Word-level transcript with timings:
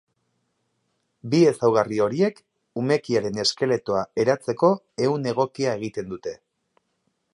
Bi 1.33 1.41
ezaugarri 1.49 1.99
horiek 2.05 2.41
umekiaren 2.83 3.37
eskeletoa 3.43 4.01
eratzeko 4.25 4.71
ehun 5.09 5.29
egokia 5.35 5.77
egiten 5.83 6.11
dute. 6.15 6.35